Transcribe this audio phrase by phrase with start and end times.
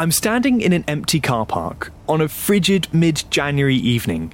[0.00, 4.32] I'm standing in an empty car park on a frigid mid January evening.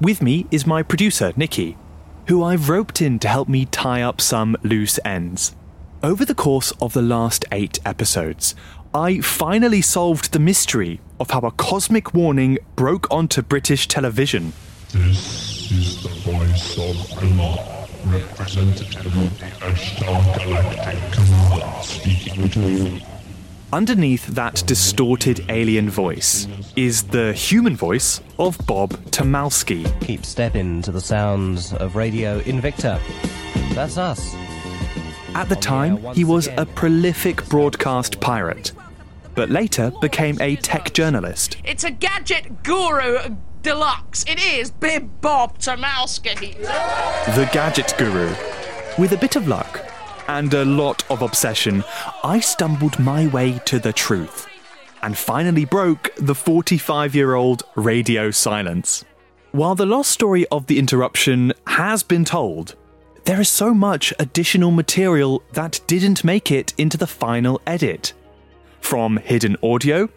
[0.00, 1.78] With me is my producer, Nicky,
[2.26, 5.54] who I've roped in to help me tie up some loose ends.
[6.02, 8.56] Over the course of the last eight episodes,
[8.92, 14.54] I finally solved the mystery of how a cosmic warning broke onto British television.
[14.92, 23.00] This is the voice of Allah, representative of the Ashtar Galactic Command, speaking to you.
[23.72, 29.84] Underneath that distorted alien voice is the human voice of Bob Tomalski.
[30.00, 33.00] Keep stepping to the sounds of Radio Invicta.
[33.74, 34.34] That's us.
[35.36, 38.72] At the time, he was a prolific broadcast pirate,
[39.36, 41.58] but later became a tech journalist.
[41.62, 44.24] It's a gadget guru deluxe.
[44.26, 46.60] It is Bib Bob Tomalski.
[47.36, 48.34] The gadget guru.
[48.98, 49.89] With a bit of luck
[50.30, 51.82] and a lot of obsession,
[52.22, 54.46] I stumbled my way to the truth
[55.02, 59.04] and finally broke the 45 year old radio silence.
[59.50, 62.76] While the lost story of the interruption has been told,
[63.24, 68.12] there is so much additional material that didn't make it into the final edit.
[68.80, 70.08] From hidden audio,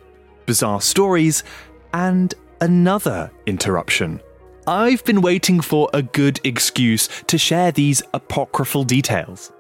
[0.46, 1.44] bizarre stories,
[1.92, 4.22] and another interruption.
[4.68, 9.52] I've been waiting for a good excuse to share these apocryphal details.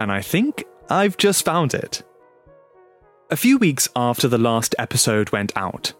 [0.00, 2.02] And I think I've just found it.
[3.30, 5.92] A few weeks after the last episode went out,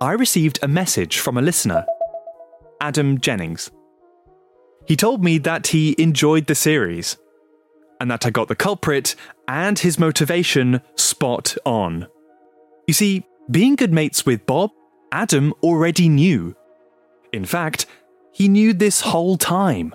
[0.00, 1.84] I received a message from a listener,
[2.80, 3.70] Adam Jennings.
[4.86, 7.18] He told me that he enjoyed the series,
[8.00, 9.14] and that I got the culprit
[9.46, 12.06] and his motivation spot on.
[12.86, 14.70] You see, being good mates with Bob,
[15.12, 16.56] Adam already knew.
[17.32, 17.84] In fact,
[18.32, 19.94] he knew this whole time.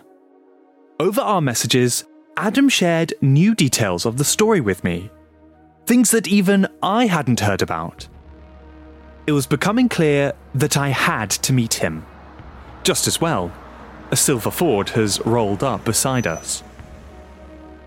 [1.00, 2.06] Over our messages,
[2.38, 5.10] Adam shared new details of the story with me.
[5.86, 8.10] Things that even I hadn't heard about.
[9.26, 12.06] It was becoming clear that I had to meet him.
[12.84, 13.54] Just as well,
[14.12, 16.62] a silver Ford has rolled up beside us.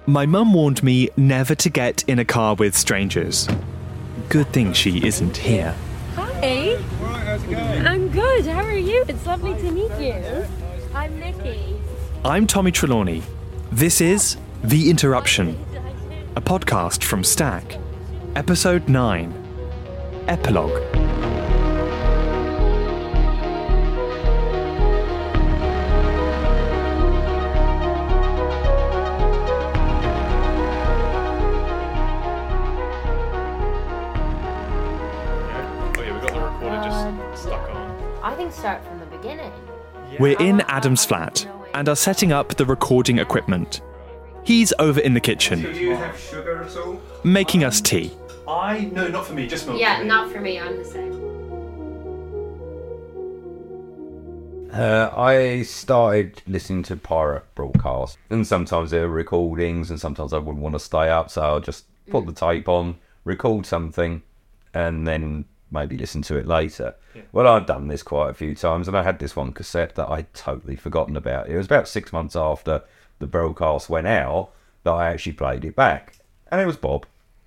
[0.07, 3.47] My mum warned me never to get in a car with strangers.
[4.31, 5.77] Good thing she isn't here.
[6.15, 6.79] Hi.
[7.87, 8.47] I'm good.
[8.47, 9.05] How are you?
[9.09, 10.47] It's lovely to meet you.
[10.95, 11.79] I'm Nicky.
[12.25, 13.23] I'm Tommie Trelawney.
[13.71, 15.57] This is The Interruption,
[16.37, 17.79] a podcast from Stack,
[18.35, 19.33] Episode 9
[20.29, 20.83] Epilogue.
[34.71, 38.21] Oh yeah, we got the recorder just stuck on.
[38.23, 39.53] I think start from the beginning.
[40.19, 43.81] We're in Adam's flat and are setting up the recording equipment.
[44.49, 46.99] He's over in the kitchen, Do you have sugar at all?
[47.23, 48.11] making us tea.
[48.49, 49.47] I no, not for me.
[49.47, 49.79] Just milk.
[49.79, 50.59] Yeah, not for me.
[50.59, 51.13] I'm the same.
[54.73, 60.39] Uh, I started listening to pirate broadcasts, and sometimes there were recordings, and sometimes I
[60.39, 64.23] wouldn't want to stay up, so I'll just put the tape on, record something,
[64.73, 66.95] and then maybe listen to it later.
[67.33, 70.09] Well, I've done this quite a few times, and I had this one cassette that
[70.09, 71.51] I'd totally forgotten about.
[71.51, 72.83] It was about six months after
[73.19, 74.51] the broadcast went out
[74.85, 76.17] that I actually played it back,
[76.51, 77.07] and it was Bob.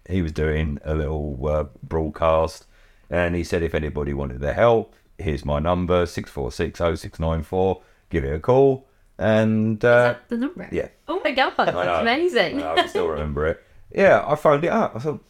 [0.10, 2.66] He was doing a little uh, broadcast,
[3.10, 6.96] and he said if anybody wanted their help, here's my number six four six zero
[6.96, 7.82] six nine four.
[8.10, 8.88] Give it a call,
[9.18, 10.68] and uh, the number.
[10.72, 10.90] yeah.
[11.08, 12.02] Oh my god, that's I know.
[12.02, 12.62] amazing.
[12.62, 13.64] I can still remember it.
[13.94, 14.96] Yeah, I phoned it up.
[14.96, 15.24] I thought,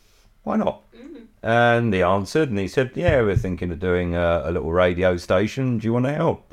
[0.44, 0.84] why not?
[1.44, 5.18] And he answered, and he said, "Yeah, we're thinking of doing a, a little radio
[5.18, 5.80] station.
[5.80, 6.51] Do you want to help?"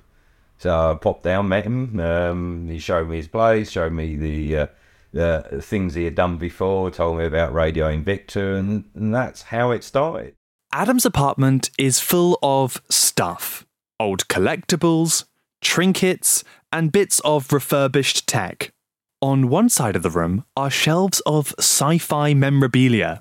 [0.59, 1.99] So I popped down, met him.
[2.01, 4.67] Um, he showed me his place, showed me the uh,
[5.13, 9.71] the things he had done before, told me about Radio Invicta, and, and that's how
[9.71, 10.35] it started.
[10.73, 13.65] Adam's apartment is full of stuff
[14.01, 15.25] old collectibles,
[15.61, 18.71] trinkets, and bits of refurbished tech.
[19.21, 23.21] On one side of the room are shelves of sci fi memorabilia,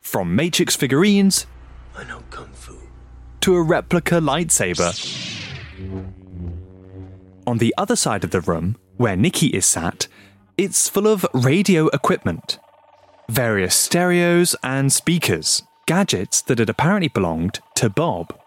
[0.00, 1.46] from Matrix figurines
[1.96, 2.76] I know kung fu.
[3.40, 4.92] to a replica lightsaber.
[7.46, 10.06] On the other side of the room, where Nicky is sat,
[10.56, 12.58] it's full of radio equipment.
[13.28, 18.38] Various stereos and speakers, gadgets that had apparently belonged to Bob.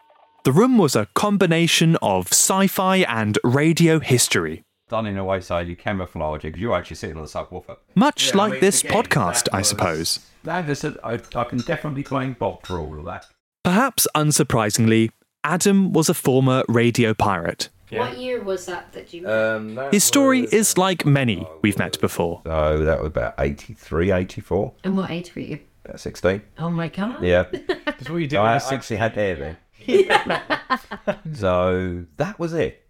[0.44, 5.41] The room was a combination of sci fi and radio history, Done in a way
[5.41, 7.77] so you camouflage it because you're actually sitting on the subwoofer.
[7.95, 10.19] much Yeah, I like mean, this again, podcast, that I was- suppose.
[10.44, 13.25] That is, I, I can definitely blame Bob for all of that.
[13.63, 15.09] Perhaps unsurprisingly,
[15.44, 17.69] Adam was a former radio pirate.
[17.92, 19.28] What year was that that you?
[19.30, 22.42] Um, that His story was- is like many we've met before.
[22.46, 24.74] So that was about 83, 84.
[24.84, 25.60] and what age were you?
[25.86, 26.42] About 16.
[26.58, 27.24] Oh my god.
[27.24, 27.44] Yeah.
[27.86, 28.38] That's what you do.
[28.38, 29.58] I when you're actually had hair then.
[31.34, 32.82] so that was it.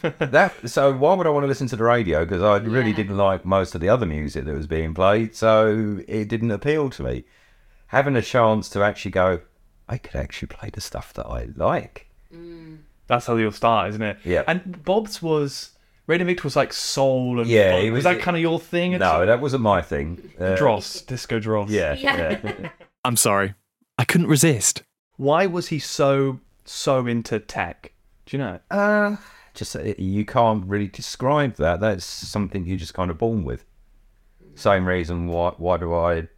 [0.00, 2.24] that so why would I want to listen to the radio?
[2.24, 2.96] Because I really Yeah.
[2.96, 6.88] didn't like most of the other music that was being played, so it didn't appeal
[6.90, 7.24] to me.
[7.88, 9.40] Having a chance to actually go,
[9.88, 12.03] I could actually play the stuff that I like.
[13.06, 14.18] That's how you'll start, isn't it?
[14.24, 14.44] Yeah.
[14.46, 15.70] And Bob's was
[16.06, 18.92] Radio Victor was like soul and Yeah, was, was- that kind of your thing?
[18.92, 20.32] No, that wasn't my thing.
[20.40, 21.70] Uh, dross, disco dross.
[21.70, 22.38] Yeah, Yeah.
[22.42, 22.68] yeah.
[23.04, 23.54] I'm sorry,
[23.98, 24.82] I couldn't resist.
[25.16, 27.92] Why was he so so into tech?
[28.26, 28.58] Do you know?
[28.70, 29.16] Uh,
[29.52, 31.80] just uh, you can't really describe that.
[31.80, 33.64] That's something you're just kind of born with.
[34.54, 36.28] Same reason why why do I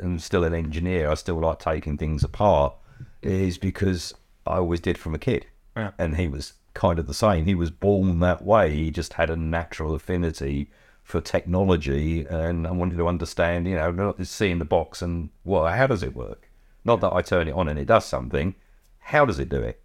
[0.00, 1.10] am still an engineer.
[1.10, 2.74] I still like taking things apart.
[3.22, 4.14] Is because
[4.46, 5.46] I always did from a kid,
[5.76, 5.92] Yeah.
[5.98, 7.44] and he was kind of the same.
[7.44, 8.70] He was born that way.
[8.74, 10.70] He just had a natural affinity
[11.02, 13.66] for technology, and I wanted to understand.
[13.66, 16.50] You know, not just seeing the box and well, how does it work?
[16.84, 18.54] Not that I turn it on and it does something.
[18.98, 19.82] How does it do it?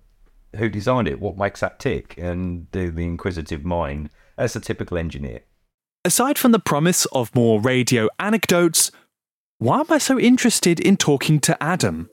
[0.55, 4.97] who designed it, what makes that tick, and the, the inquisitive mind as a typical
[4.97, 5.41] engineer.
[6.05, 8.91] Aside from the promise of more radio anecdotes,
[9.57, 12.09] why am I so interested in talking to Adam?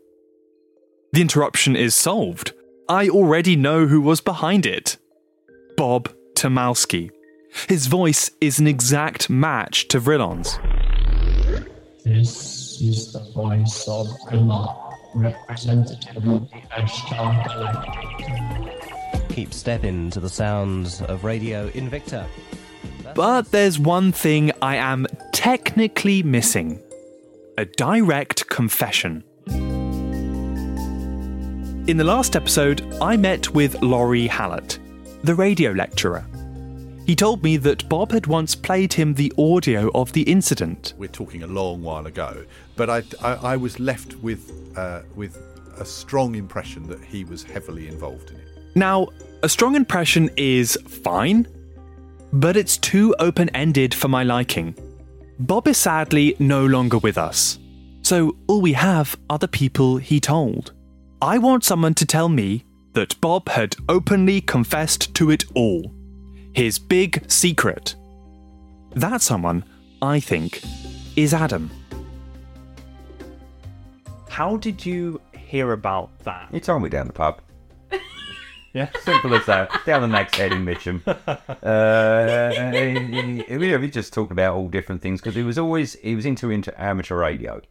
[1.12, 2.53] The interruption is solved.
[2.88, 4.98] I already know who was behind it
[5.76, 7.10] Bob Tomalski.
[7.68, 10.58] His voice is an exact match to Vrillon's.
[12.04, 19.30] This is the voice of Allah, representative of the Ashtar Galactic.
[19.30, 22.26] Keep stepping to the sounds of Radio Invicta.
[23.14, 26.82] But there's one thing I am technically missing
[27.56, 29.24] a direct confession.
[31.86, 34.78] In the last episode, I met with Laurie Hallett,
[35.22, 36.24] the radio lecturer.
[37.04, 40.94] He told me that Bob had once played him the audio of the incident.
[40.96, 45.36] We're talking a long while ago, but I, I, I was left with uh, with
[45.78, 48.48] a strong impression that he was heavily involved in it.
[48.74, 49.08] Now,
[49.42, 51.46] a strong impression is fine,
[52.32, 54.74] but it's too open ended for my liking.
[55.38, 57.58] Bob is sadly no longer with us,
[58.00, 60.72] so all we have are the people he told.
[61.24, 65.90] I want someone to tell me that Bob had openly confessed to it all.
[66.52, 67.94] His big secret.
[68.90, 69.64] That someone,
[70.02, 70.62] I think,
[71.16, 71.70] is Adam.
[74.28, 76.48] How did you hear about that?
[76.52, 77.40] He told me down the pub.
[78.74, 78.90] Yeah.
[79.02, 79.70] Simple as that.
[79.86, 81.02] Down the next head in Mitcham.
[81.06, 85.58] Uh, he, he, you know, we just talked about all different things because he was
[85.58, 87.62] always he was into into amateur radio.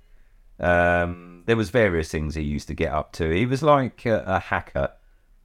[0.60, 3.30] Um, there was various things he used to get up to.
[3.30, 4.92] He was like a, a hacker,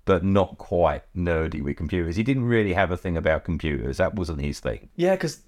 [0.04, 2.16] but not quite nerdy with computers.
[2.16, 3.98] He didn't really have a thing about computers.
[3.98, 4.88] That wasn't his thing.
[4.96, 5.42] Yeah, because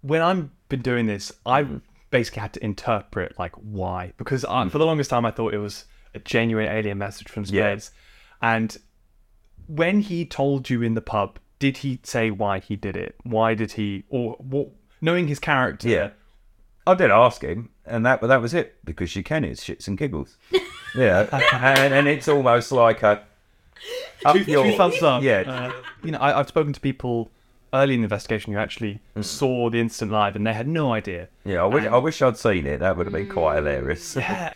[0.00, 1.78] when I've been doing this, I hmm.
[2.10, 4.12] basically had to interpret like why.
[4.16, 4.68] Because I, hmm.
[4.68, 5.84] for the longest time, I thought it was
[6.14, 7.78] a genuine alien message from Yeah.
[8.40, 8.76] And
[9.66, 13.16] when he told you in the pub, did he say why he did it?
[13.24, 14.70] Why did he, or what?
[15.00, 16.10] Knowing his character, Yeah.
[16.86, 19.44] I did ask him, and that that was it because she can.
[19.44, 20.36] It's shits and giggles.
[20.94, 23.22] yeah, and, and it's almost like a
[24.24, 25.22] up two, two thumbs up.
[25.22, 25.72] Yeah, Uh,
[26.04, 27.30] you know, I, I've spoken to people
[27.72, 31.28] early in the investigation who actually saw the incident live, and they had no idea.
[31.44, 31.62] yeah.
[31.62, 32.78] I wish I wish I'd seen it.
[32.80, 34.16] That would have been quite hilarious.
[34.16, 34.52] Yeah.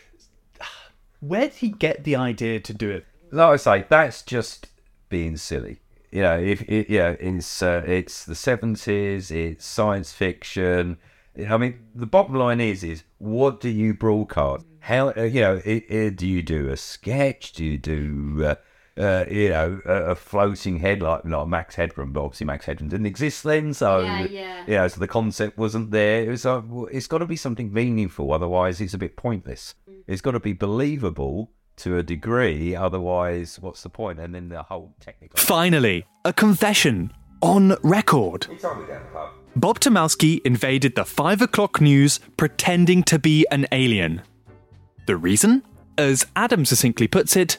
[1.21, 3.07] Where did he get the idea to do it?
[3.31, 4.69] like I say, that's just
[5.09, 5.79] being silly.
[6.11, 10.99] You know, if it, yeah, it's uh, it's the seventies, it's science fiction.
[11.37, 14.67] I mean, the bottom line is is what do you broadcast?
[14.81, 15.63] How uh, you know?
[15.65, 17.53] i i do you do a sketch?
[17.53, 22.13] Do you do uh, uh, you know a, a floating head like like Max Headroom?
[22.13, 24.65] But obviously, Max Headroom didn't exist then, so Yeah, yeah.
[24.67, 26.23] you know, so the concept wasn't there.
[26.23, 29.75] It was like, well, it's got to be something meaningful, otherwise it's a bit pointless.
[30.07, 34.19] It's got to be believable to a degree, otherwise, what's the point?
[34.19, 35.39] And then the whole technical.
[35.39, 38.47] Finally, a confession on record.
[39.57, 40.09] It's only down the pub.
[40.15, 44.23] Bob Tomalski invaded the 5 o'clock news pretending to be an alien.
[45.07, 45.63] The reason?
[45.99, 47.59] As Adam succinctly puts it,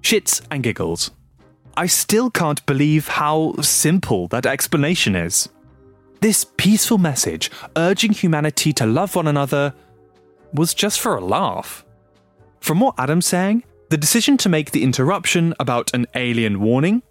[0.00, 1.10] shits and giggles.
[1.76, 5.48] I still can't believe how simple that explanation is.
[6.20, 9.74] This peaceful message urging humanity to love one another
[10.52, 11.84] was just for a laugh.
[12.60, 17.02] From what Adam's saying, the decision to make the interruption about an alien warning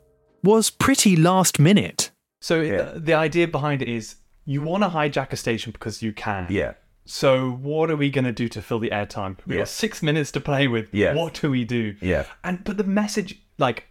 [0.43, 2.11] was pretty last minute.
[2.41, 2.75] So Yeah.
[2.77, 6.47] Uh, the idea behind it is you want to hijack a station because you can.
[6.49, 6.73] Yeah.
[7.05, 9.37] So what are we going to do to fill the airtime?
[9.45, 9.61] We Yeah.
[9.61, 10.93] got six minutes to play with.
[10.93, 11.13] Yeah.
[11.13, 11.95] What do we do?
[12.01, 12.25] Yeah.
[12.43, 13.85] And but the message, like,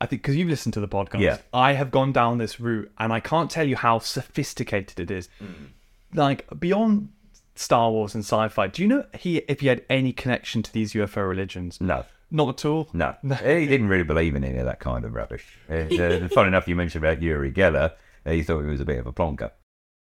[0.00, 1.38] I think because you've listened to the podcast, Yeah.
[1.52, 5.28] I have gone down this route, and I can't tell you how sophisticated it is.
[5.40, 5.68] Mm.
[6.14, 7.10] Like beyond
[7.54, 8.66] Star Wars and sci-fi.
[8.66, 11.80] Do you know he if he had any connection to these UFO religions?
[11.80, 12.04] No.
[12.30, 12.88] Not at all.
[12.94, 15.44] No, he didn't really believe in any of that kind of rubbish.
[15.70, 17.92] Uh, uh, funny enough, you mentioned about Uri Geller.
[18.24, 19.50] He thought he was a bit of a plonker.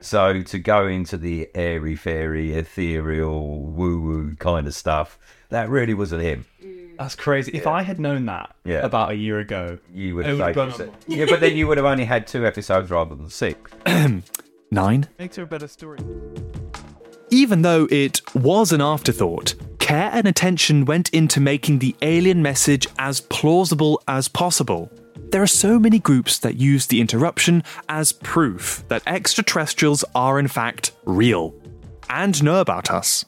[0.03, 5.17] So to go into the airy fairy, ethereal, woo woo kind of stuff,
[5.49, 6.45] that really wasn't him.
[6.63, 6.97] Mm.
[6.97, 7.51] That's crazy.
[7.53, 8.85] If I had known that Yeah.
[8.85, 11.55] about a year ago, You would it have would have say, blown yeah, but then
[11.55, 13.71] you would have only had two episodes rather than six.
[14.71, 15.07] Nine.
[15.19, 15.99] Makes her a better story.
[17.31, 22.87] Even though it was an afterthought, care and attention went into making the alien message
[22.99, 24.91] as plausible as possible.
[25.33, 30.47] There are so many groups that use the interruption as proof that extraterrestrials are in
[30.47, 31.55] fact real
[32.07, 33.25] and know about us.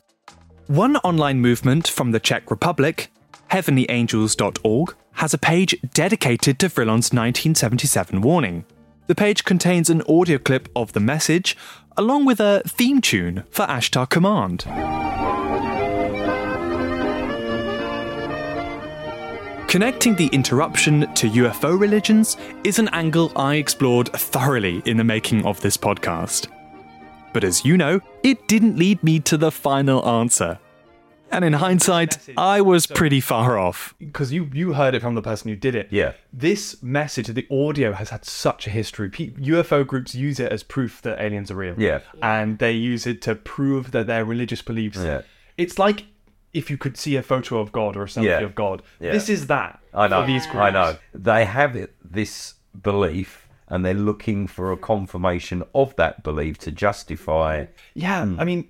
[0.67, 3.11] One online movement from the Czech Republic,
[3.49, 8.65] heavenlyangels.org, has a page dedicated to Vrillon's 1977 warning.
[9.07, 11.57] The page contains an audio clip of the message,
[11.97, 14.63] along with a theme tune for Ashtar Command.
[19.67, 25.45] Connecting the interruption to UFO religions is an angle I explored thoroughly in the making
[25.45, 26.47] of this podcast.
[27.33, 30.59] But as you know, it didn't lead me to the final answer.
[31.31, 33.95] And in hindsight, I was pretty far off.
[33.99, 35.87] Because you, you heard it from the person who did it.
[35.91, 36.13] Yeah.
[36.31, 39.09] This message, the audio has had such a history.
[39.09, 41.75] Pe- UFO groups use it as proof that aliens are real.
[41.77, 41.99] Yeah.
[42.21, 44.99] And they use it to prove that their religious beliefs.
[44.99, 45.23] Yeah.
[45.57, 46.05] It's like
[46.55, 48.39] if you could see a photo of God or a selfie Yeah.
[48.39, 48.81] of God.
[48.99, 49.11] Yeah.
[49.11, 49.79] This is that.
[49.93, 50.21] I know.
[50.21, 50.57] For these groups.
[50.67, 50.95] I know.
[51.13, 56.71] They have it, this belief, and they're looking for a confirmation of that belief to
[56.71, 57.65] justify.
[57.93, 58.39] Yeah, Hmm.
[58.39, 58.69] I mean,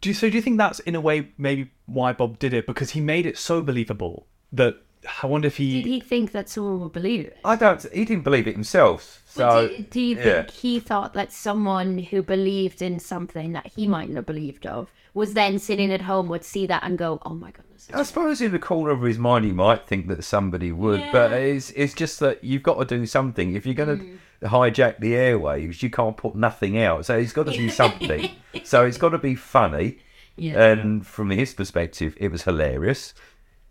[0.00, 2.66] do you, so do you think that's in a way maybe why Bob did it
[2.66, 4.76] because he made it so believable that
[5.22, 7.36] I wonder if he Did he think that someone would believe it?
[7.44, 7.82] I don't.
[7.92, 9.22] He didn't believe it himself.
[9.26, 10.22] So But do, do you yeah.
[10.22, 14.66] think he thought that someone who believed in something that he might not have believed
[14.66, 18.02] of was then sitting at home would see that and go, "Oh my goodness." I
[18.02, 21.70] suppose in the corner of his mind he might think that somebody would, but it's
[21.70, 23.54] it's just that you've got to do something.
[23.54, 24.46] If you're going to hmm.
[24.46, 27.06] hijack the airwaves, you can't put nothing out.
[27.06, 28.30] So he's got to do something.
[28.64, 29.98] so it's got to be funny.
[30.36, 30.62] Yeah.
[30.62, 33.14] And from his perspective, it was hilarious.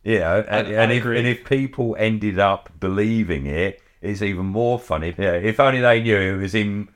[0.03, 4.45] You know, and, I- and if and if people ended up believing it, it's even
[4.47, 5.13] more funny.
[5.17, 6.89] Yeah, if only they knew it was him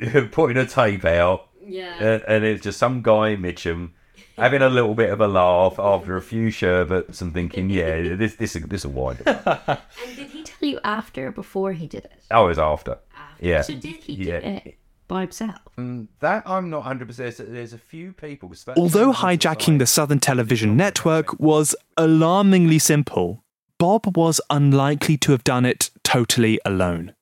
[0.30, 1.94] putting a tape out Yeah.
[1.98, 3.94] and, and it's just some guy Mitcham,
[4.36, 8.34] having a little bit of a laugh after a few sherbets and thinking, yeah, this
[8.36, 9.68] this this will wind up.
[10.06, 12.22] And did he tell you after or before he did it?
[12.30, 12.98] I was after.
[13.40, 13.62] Yeah.
[13.62, 14.40] So did he Yeah.
[14.40, 15.60] do it by himself?
[15.78, 17.36] Mm, That I'm not 100%.
[17.52, 18.50] There's a few people.
[18.76, 23.44] Although hijacking the Southern Television Network was alarmingly simple,
[23.78, 27.14] Bob was unlikely to have done it totally alone.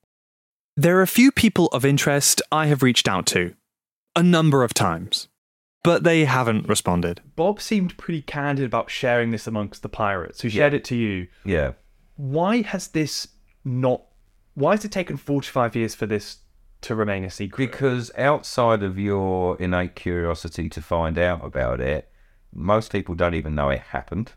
[0.77, 3.55] There are a few people of interest I have reached out to,
[4.17, 5.29] a number of times,
[5.83, 7.21] but they haven't responded.
[7.37, 11.27] Bob seemed pretty candid about sharing this amongst the pirates who shared it to you.
[11.45, 11.73] Yeah.
[12.17, 13.29] Why has this
[13.65, 14.03] not.
[14.55, 16.39] Why has it taken 45 years for this
[16.83, 17.71] to remain a secret?
[17.73, 22.09] Because outside of your innate curiosity to find out about it,
[22.53, 24.33] most people don't even know it happened.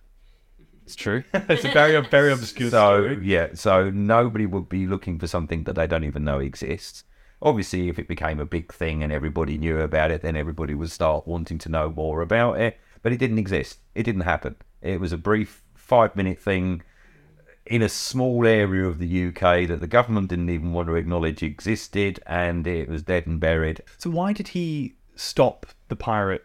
[0.84, 1.24] It's true.
[1.34, 3.19] it's a very, very obscure So story.
[3.22, 7.03] yeah, so nobody would be looking for something that they don't even know exists.
[7.41, 10.89] Obviously, if it became a big thing and everybody knew about it, then everybody would
[10.91, 12.79] start wanting to know more about it.
[13.03, 13.79] But it didn't exist.
[13.94, 14.56] It didn't happen.
[14.82, 16.82] It was a brief five-minute thing
[17.65, 21.44] in a small area of the UK that the government didn't even want to acknowledge
[21.44, 23.82] existed, and it was dead and buried.
[23.98, 26.44] So why did he stop the pirate?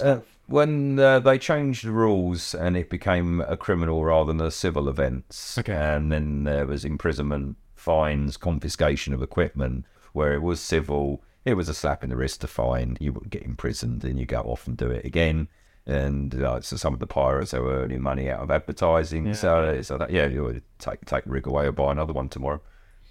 [0.00, 4.50] Uh, when uh, they changed the rules and it became a criminal rather than a
[4.50, 5.72] civil offence, Okay.
[5.74, 9.84] and then there was imprisonment, fines, confiscation of equipment.
[10.12, 12.96] Where it was civil, it was a slap in the wrist to fine.
[13.00, 15.48] You would get imprisoned, and you go off and do it again.
[15.86, 19.32] And uh, so some of the pirates are earning money out of advertising.
[19.34, 22.60] So, so that yeah, you take take rig away or buy another one tomorrow.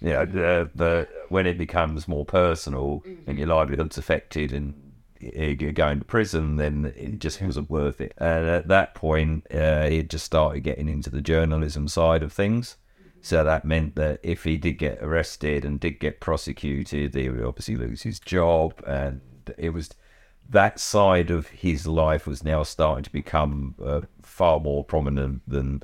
[0.00, 4.74] Yeah, the, the when it becomes more personal and your livelihood's affected and
[5.20, 8.14] you're going to prison, then it just wasn't worth it.
[8.16, 12.32] And at that point, uh, he had just started getting into the journalism side of
[12.32, 12.76] things.
[13.22, 17.44] So that meant that if he did get arrested and did get prosecuted, he would
[17.44, 18.82] obviously lose his job.
[18.86, 19.20] And
[19.58, 19.90] it was
[20.48, 25.82] that side of his life was now starting to become uh, far more prominent than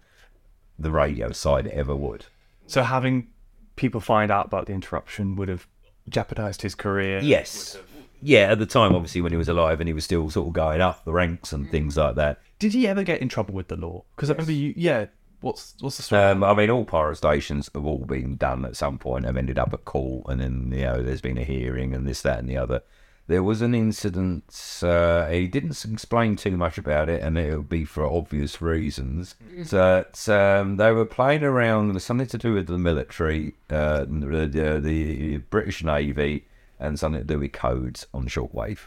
[0.78, 2.26] the radio side ever would.
[2.66, 3.28] So having
[3.76, 5.66] people find out about the interruption would have
[6.08, 7.20] jeopardized his career.
[7.22, 7.78] Yes.
[8.22, 10.54] Yeah, at the time, obviously, when he was alive and he was still sort of
[10.54, 12.40] going up the ranks and things like that.
[12.58, 14.04] Did he ever get in trouble with the law?
[14.16, 14.72] Because I remember you.
[14.74, 15.06] Yeah.
[15.40, 16.22] What's what's the story?
[16.22, 19.24] Um, I mean, all pirate stations have all been done at some point.
[19.26, 22.22] Have ended up at court, and then you know there's been a hearing and this,
[22.22, 22.82] that, and the other.
[23.26, 24.80] there was an incident.
[24.82, 29.34] Uh, he didn't explain too much about it, and it would be for obvious reasons.
[29.70, 34.48] That um, they were playing around with something to do with the military, uh, the,
[34.50, 36.46] the, the British Navy,
[36.78, 38.86] and something to do with codes on shortwave.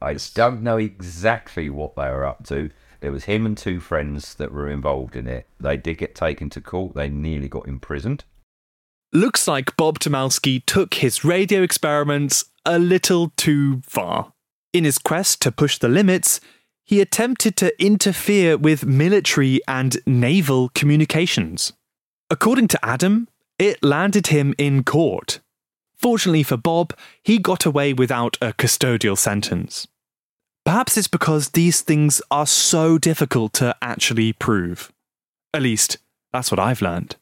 [0.00, 2.70] I just don't know exactly what they were up to.
[3.02, 5.48] There was him and two friends that were involved in it.
[5.58, 6.94] They did get taken to court.
[6.94, 8.22] They nearly got imprisoned.
[9.12, 14.32] Looks like Bob Tomalski took his radio experiments a little too far.
[14.72, 16.40] In his quest to push the limits,
[16.84, 21.72] he attempted to interfere with military and naval communications.
[22.30, 23.28] According to Adam,
[23.58, 25.40] it landed him in court.
[25.96, 29.88] Fortunately for Bob, he got away without a custodial sentence.
[30.64, 34.92] Perhaps it's because these things are so difficult to actually prove.
[35.52, 35.98] At least,
[36.32, 37.16] that's what I've learned.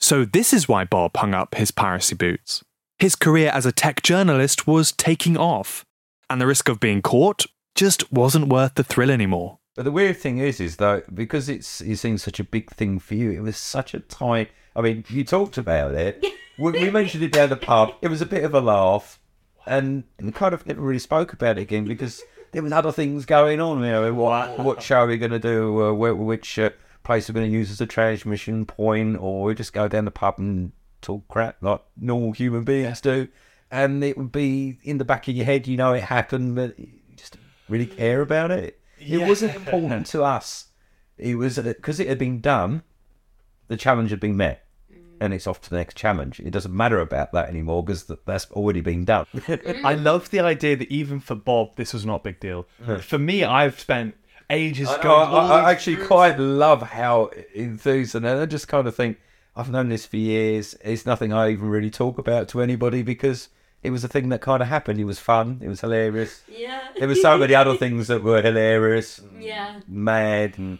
[0.00, 2.64] So, this is why Bob hung up his piracy boots.
[2.98, 5.84] His career as a tech journalist was taking off,
[6.30, 9.58] and the risk of being caught just wasn't worth the thrill anymore.
[9.74, 12.98] But the weird thing is, is though because it's it seems such a big thing
[12.98, 14.50] for you, it was such a tight.
[14.74, 16.24] I mean, you talked about it.
[16.58, 17.90] we, we mentioned it down the pub.
[18.00, 19.20] It was a bit of a laugh,
[19.66, 22.22] and we kind of never really spoke about it again because
[22.52, 23.80] there was other things going on.
[23.80, 25.80] You know, what what show are we going to do?
[25.80, 26.70] Uh, wh- which uh,
[27.02, 30.10] place we're going to use as a transmission point, or we just go down the
[30.10, 33.28] pub and talk crap like normal human beings do.
[33.70, 36.78] And it would be in the back of your head, you know, it happened, but
[36.78, 37.36] you just
[37.68, 38.80] really care about it.
[38.98, 40.66] It wasn't important to us.
[41.18, 42.82] It was because it had been done.
[43.68, 44.64] The challenge had been met,
[45.20, 46.40] and it's off to the next challenge.
[46.40, 49.26] It doesn't matter about that anymore because that's already been done.
[49.84, 52.66] I love the idea that even for Bob, this was not a big deal.
[53.00, 54.14] For me, I've spent
[54.50, 55.28] ages I, going.
[55.28, 56.08] I, all I actually routes.
[56.08, 59.18] quite love how enthused, and I just kind of think
[59.56, 60.74] I've known this for years.
[60.84, 63.48] It's nothing I even really talk about to anybody because
[63.82, 65.00] it was a thing that kind of happened.
[65.00, 65.60] It was fun.
[65.62, 66.42] It was hilarious.
[66.48, 66.80] Yeah.
[66.98, 69.80] There were so many other things that were hilarious, Yeah.
[69.88, 70.78] mad, and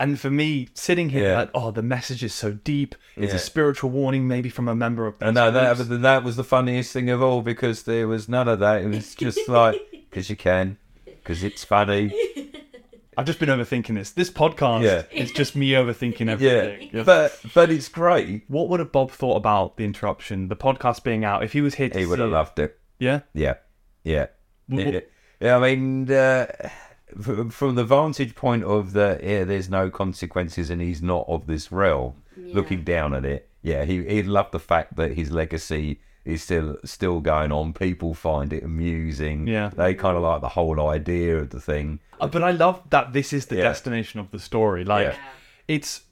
[0.00, 1.36] And for me, sitting here, Yeah.
[1.40, 2.94] like, oh, the message is so deep.
[3.16, 3.36] It's Yeah.
[3.36, 5.14] a spiritual warning, maybe from a member of.
[5.20, 8.48] And no, that, but that was the funniest thing of all because there was none
[8.48, 8.82] of that.
[8.82, 12.12] It was just like, because you can, because it's funny.
[13.18, 14.12] I've just been overthinking this.
[14.12, 15.02] This podcast Yeah.
[15.12, 17.02] is just me overthinking Yeah, everything.
[17.04, 18.44] but but it's great.
[18.48, 21.74] What would have Bob thought about the interruption, the podcast being out, if he was
[21.74, 22.34] here to He would see have it?
[22.34, 22.78] loved it.
[22.98, 23.20] Yeah.
[23.34, 23.54] Yeah,
[24.04, 24.26] yeah,
[24.70, 25.00] W- yeah.
[25.40, 26.46] yeah I mean, uh,
[27.50, 31.70] from the vantage point of the yeah, there's no consequences and he's not of this
[31.72, 32.14] realm.
[32.36, 36.76] Looking down at it, yeah, he he loved the fact that his legacy is still
[36.84, 37.72] still going on.
[37.72, 39.46] People find it amusing.
[39.46, 39.70] Yeah.
[39.74, 42.00] they kind of like the whole idea of the thing.
[42.20, 43.64] Uh, But I love that this is the Yeah.
[43.64, 44.84] destination of the story.
[44.84, 45.16] Like Yeah.
[45.68, 46.02] it's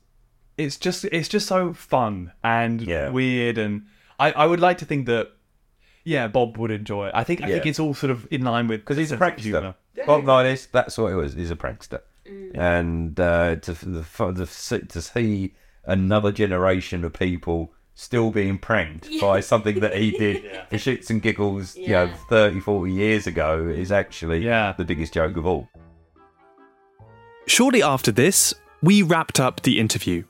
[0.57, 3.11] it's just it's just so fun and Yeah.
[3.11, 3.83] weird and
[4.19, 5.31] I, I would like to think that
[6.09, 7.13] yeah, Bob would enjoy it.
[7.15, 7.71] I think I think Yeah.
[7.71, 9.41] it's all sort of in line with because he's a prankster.
[9.41, 9.75] humour.
[10.07, 11.35] Bottom line is that's what it was.
[11.35, 12.01] He's a prankster,
[12.55, 19.41] and uh, to the, the to see another generation of people still being pranked by
[19.41, 22.15] something that he did for shits and giggles, you know, Yeah.
[22.31, 24.75] 30, 40 years ago is actually Yeah.
[24.79, 25.69] the biggest joke of all.
[27.47, 30.23] Shortly after this, we wrapped up the interview.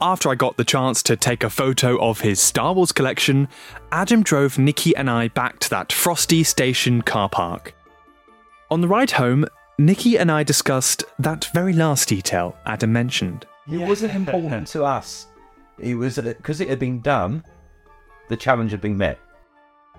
[0.00, 3.48] After I got the chance to take a photo of his Star Wars collection,
[3.90, 7.74] Adam drove Nicky and I back to that frosty station car park.
[8.70, 9.44] On the ride home,
[9.76, 13.44] Nicky and I discussed that very last detail Adam mentioned.
[13.70, 15.26] It wasn't important to us.
[15.78, 17.42] It was because it had been done.
[18.28, 19.18] The challenge had been met.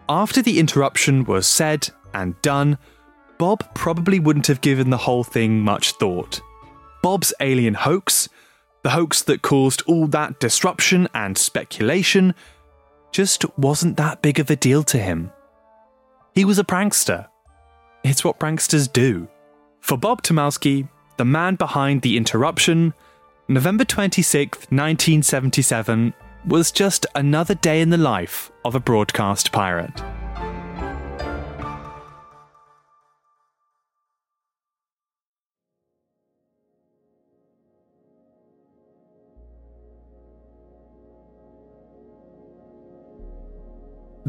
[0.08, 2.78] After the interruption was said and done,
[3.38, 6.40] Bob probably wouldn't have given the whole thing much thought.
[7.02, 8.28] Bob's alien hoax,
[8.84, 12.34] the hoax that caused all that disruption and speculation,
[13.12, 15.32] just wasn't that big of a deal to him.
[16.34, 17.28] He was a prankster.
[18.04, 19.28] It's what pranksters do.
[19.82, 20.88] For Bob Tomalski,
[21.18, 22.94] the man behind the interruption,
[23.48, 26.14] November 26, 1977
[26.46, 30.02] was just another day in the life of a broadcast pirate.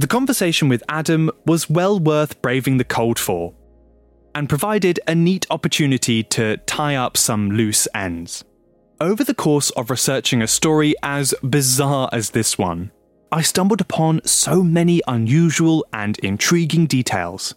[0.00, 3.52] The conversation with Adam was well worth braving the cold for,
[4.34, 8.42] and provided a neat opportunity to tie up some loose ends.
[8.98, 12.92] Over the course of researching a story as bizarre as this one,
[13.30, 17.54] I stumbled upon so many unusual and intriguing details.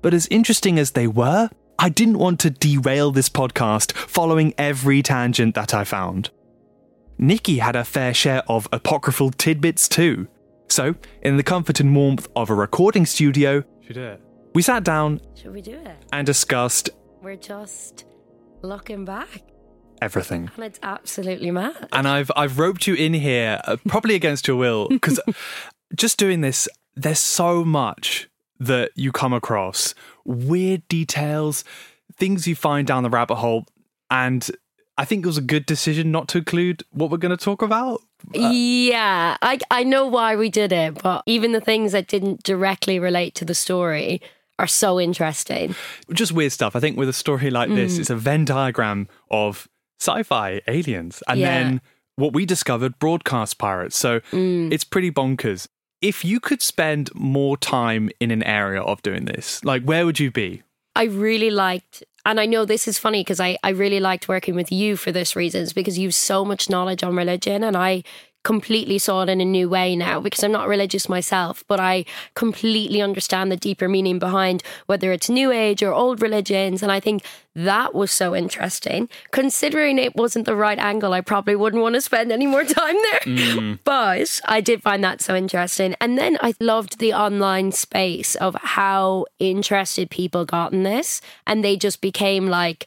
[0.00, 5.02] But as interesting as they were, I didn't want to derail this podcast following every
[5.02, 6.30] tangent that I found.
[7.18, 10.28] Nicky had a fair share of apocryphal tidbits too.
[10.68, 13.62] So, in the comfort and warmth of a recording studio,
[14.54, 15.96] We sat down Should we do it?
[16.12, 16.90] and discussed
[17.22, 18.04] We're just
[18.62, 19.42] looking back,
[20.02, 20.50] everything.
[20.56, 21.88] and it's absolutely mad.
[21.92, 25.20] And I've I've roped you in here, uh, probably against your will, because
[25.94, 31.62] just doing this, there's so much that you come across, weird details,
[32.16, 33.66] things you find down the rabbit hole,
[34.10, 34.50] and
[34.98, 37.62] I think it was a good decision not to include what we're going to talk
[37.62, 38.00] about.
[38.32, 42.98] yeah, I I know why we did it, but even the things that didn't directly
[42.98, 44.20] relate to the story
[44.58, 45.74] are so interesting.
[46.12, 46.74] Just weird stuff.
[46.74, 48.00] I think with a story like this, Mm.
[48.00, 49.68] it's a Venn diagram of
[50.00, 51.46] sci-fi aliens, and Yeah.
[51.46, 51.80] then
[52.16, 53.96] what we discovered, broadcast pirates.
[53.96, 54.72] So Mm.
[54.72, 55.68] it's pretty bonkers.
[56.00, 60.18] If you could spend more time in an area of doing this, like where would
[60.20, 60.62] you be?
[60.96, 64.54] I really liked, and I know this is funny because I, I really liked working
[64.54, 68.02] with you for this reasons because you've so much knowledge on religion, and I
[68.46, 72.04] completely saw it in a new way now because I'm not religious myself, but I
[72.34, 76.80] completely understand the deeper meaning behind whether it's new age or old religions.
[76.80, 77.24] And I think
[77.56, 79.08] that was so interesting.
[79.32, 82.94] Considering it wasn't the right angle, I probably wouldn't want to spend any more time
[83.10, 83.20] there.
[83.34, 83.78] Mm.
[83.84, 85.96] But I did find that so interesting.
[86.00, 91.20] And then I loved the online space of how interested people got in this.
[91.48, 92.86] And they just became like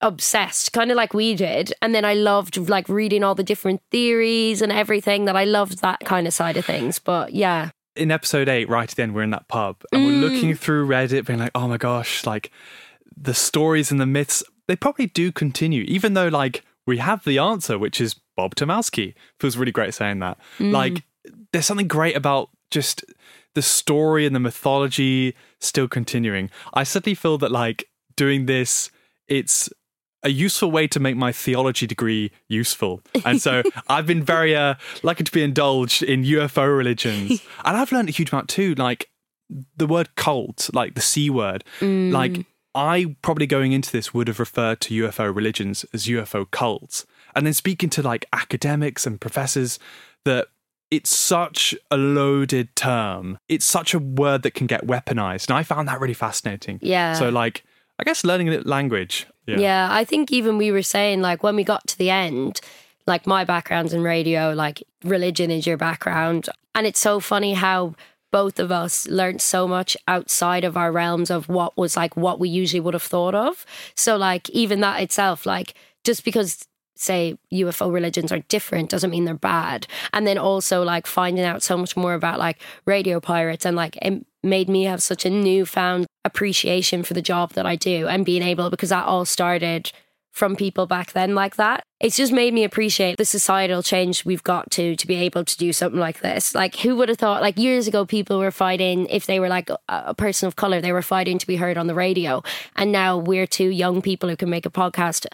[0.00, 1.72] obsessed, kind of like we did.
[1.80, 5.80] And then I loved like reading all the different theories and everything that I loved
[5.82, 6.98] that kind of side of things.
[6.98, 7.70] But yeah.
[7.96, 10.06] in episode eight, right at the end, we're in that pub and Mm.
[10.06, 12.50] we're looking through Reddit, being like, oh my gosh, like
[13.16, 17.38] the stories and the myths, they probably do continue, even though like we have the
[17.38, 19.14] answer, which is Bob Tomalski.
[19.40, 20.38] Feels really great saying that.
[20.58, 20.72] Mm.
[20.72, 21.04] Like
[21.52, 23.02] there's something great about just
[23.54, 26.50] the story and the mythology still continuing.
[26.74, 28.90] I suddenly feel that like doing this,
[29.26, 29.70] it's
[30.26, 33.00] a useful way to make my theology degree useful.
[33.24, 37.40] And so I've been very uh, lucky to be indulged in UFO religions.
[37.64, 39.08] And I've learned a huge amount too, like
[39.76, 41.64] the word cult, like the C word.
[41.80, 42.12] Mm.
[42.12, 47.06] Like I probably going into this would have referred to UFO religions as UFO cults.
[47.34, 49.78] And then speaking to like academics and professors
[50.24, 50.48] that
[50.90, 53.38] it's such a loaded term.
[53.48, 55.48] It's such a word that can get weaponized.
[55.48, 56.78] And I found that really fascinating.
[56.82, 57.14] Yeah.
[57.14, 57.64] So like
[57.98, 59.26] I guess learning the language.
[59.46, 59.58] Yeah.
[59.58, 59.88] Yeah.
[59.90, 62.60] I think even we were saying, like, when we got to the end,
[63.06, 66.48] like, my background's in radio, like, religion is your background.
[66.74, 67.94] And it's so funny how
[68.32, 72.38] both of us learned so much outside of our realms of what was like what
[72.38, 73.64] we usually would have thought of.
[73.94, 79.24] So, like, even that itself, like, just because say UFO religions are different doesn't mean
[79.24, 79.86] they're bad.
[80.12, 83.96] And then also like finding out so much more about like radio pirates and like
[84.02, 88.24] it made me have such a newfound appreciation for the job that I do and
[88.24, 89.92] being able because that all started
[90.32, 91.82] from people back then like that.
[91.98, 95.56] It's just made me appreciate the societal change we've got to to be able to
[95.56, 96.54] do something like this.
[96.54, 99.70] Like who would have thought like years ago people were fighting if they were like
[99.88, 102.42] a, person of color they were fighting to be heard on the radio
[102.76, 105.26] and now we're two young people who can make a podcast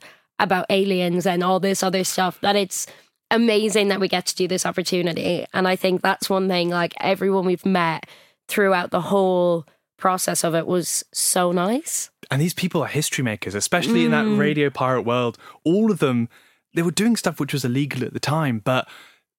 [0.43, 2.87] about aliens and all this other stuff that it's
[3.31, 6.93] amazing that we get to do this opportunity and i think that's one thing like
[7.01, 8.05] everyone we've met
[8.49, 9.65] throughout the whole
[9.99, 14.25] process of it was so nice And these people are history makers, especially in that
[14.27, 14.39] Mm.
[14.39, 15.37] radio pirate world.
[15.65, 16.29] All of them,
[16.75, 18.89] they were doing stuff which was illegal at the time, but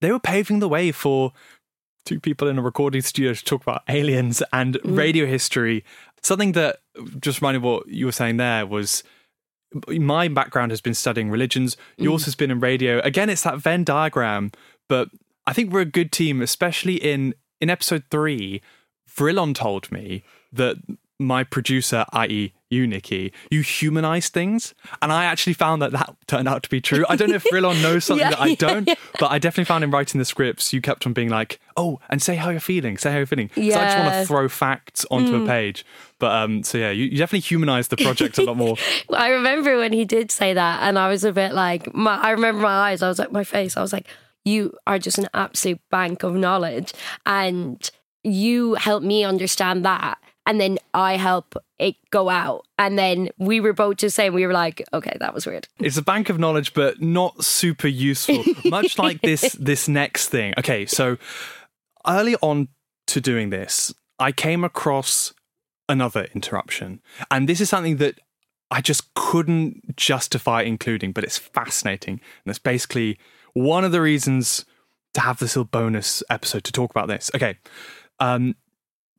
[0.02, 1.34] they were paving the way for
[2.06, 4.98] two people in a recording studio to talk about aliens and Mm.
[4.98, 5.84] radio history.
[6.22, 6.80] Something that
[7.20, 9.04] just reminded what you were saying there was
[9.88, 11.78] my background has been studying religions.
[11.98, 12.26] Yours Mm.
[12.26, 13.00] has been in radio.
[13.00, 14.52] Again, it's that Venn diagram,
[14.88, 15.10] but
[15.48, 18.62] I think we're a good team, especially in in episode three.
[19.10, 20.78] Vrillon told me that
[21.20, 26.48] my producer, i.e., you, Nicky, you humanize things, and I actually found that that turned
[26.48, 27.06] out to be true.
[27.08, 28.96] I don't know if Vrillon knows something Yeah, that I yeah, don't, yeah.
[29.20, 32.20] but I definitely found in writing the scripts, you kept on being like, "Oh, and
[32.20, 35.06] say how you're feeling, say how you're feeling." So I just want to throw facts
[35.12, 35.44] onto Mm.
[35.44, 35.86] a page.
[36.18, 38.76] But um, so yeah, you, you definitely humanized the project a lot more.
[39.14, 42.32] I remember when he did say that, and I was a bit like, my, I
[42.32, 44.08] remember my eyes, I was like, my face, I was like,
[44.46, 46.92] you are just an absolute bank of knowledge.
[47.26, 47.88] And
[48.24, 50.18] you helped me understand that.
[50.46, 52.66] And then I help it go out.
[52.78, 55.68] And then we were both just saying, we were like, okay, that was weird.
[55.80, 58.44] It's a bank of knowledge, but not super useful.
[58.66, 60.54] Much like this this next thing.
[60.58, 61.18] Okay, so
[62.08, 62.68] early on
[63.08, 65.34] to doing this, I came across
[65.90, 67.02] another interruption,
[67.32, 68.20] and this is something that
[68.72, 72.14] I just couldn't justify including, but it's fascinating,
[72.46, 73.18] and it's basically
[73.54, 74.66] one of the reasons
[75.14, 77.30] to have this little bonus episode to talk about this.
[77.36, 77.58] Okay,
[78.20, 78.56] um,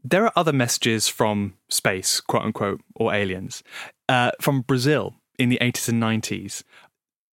[0.04, 3.62] there are other messages from space, quote unquote, or aliens,
[4.08, 6.62] uh, from Brazil in the 80s and 90s.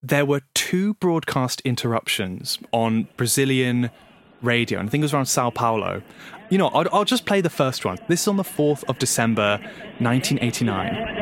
[0.01, 3.91] There were two broadcast interruptions on Brazilian
[4.41, 6.01] radio, and I think it was around Sao Paulo.
[6.49, 7.99] You know, I'll, I'll just play the first one.
[8.07, 9.59] This is on the 4th of December,
[9.99, 11.21] 1989.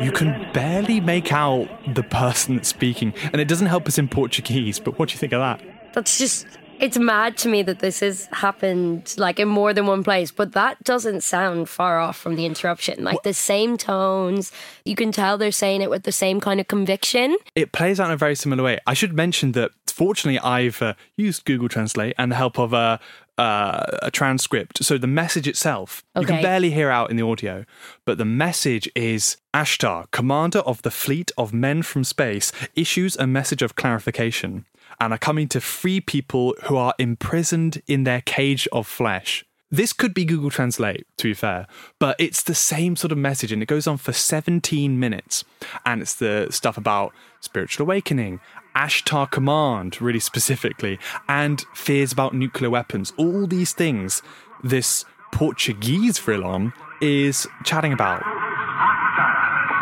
[0.00, 4.06] You can barely make out the person that's speaking, and it doesn't help us in
[4.06, 5.60] Portuguese, but what do you think of that?
[5.92, 6.46] That's just
[6.78, 10.52] it's mad to me that this has happened like in more than one place, but
[10.52, 13.02] that doesn't sound far off from the interruption.
[13.02, 14.52] Like the same tones,
[14.84, 17.36] you can tell they're saying it with the same kind of conviction.
[17.56, 18.78] It plays out in a very similar way.
[18.86, 23.00] I should mention that fortunately I've uh, used Google Translate and the help of a,
[23.38, 24.84] uh, a transcript.
[24.84, 27.64] So the message itself, you can barely hear out in the audio,
[28.04, 33.26] but the message is Ashtar, commander of the fleet of men from space, issues a
[33.26, 34.66] message of clarification
[35.00, 39.44] and are coming to free people who are imprisoned in their cage of flesh.
[39.70, 41.66] This could be Google Translate, to be fair,
[41.98, 45.44] but it's the same sort of message and it goes on for 17 minutes.
[45.84, 48.40] And it's the stuff about spiritual awakening,
[48.78, 53.12] Ashtar Command, really specifically, and fears about nuclear weapons.
[53.16, 54.22] All these things
[54.62, 58.22] this Portuguese Vrillon is chatting about.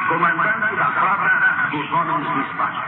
[0.08, 1.28] Comandante da Frota
[1.72, 2.82] dos Homens do Espaço.